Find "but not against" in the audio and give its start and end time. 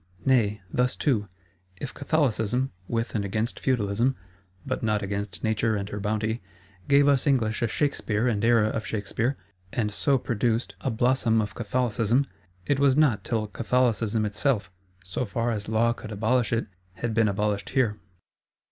4.65-5.43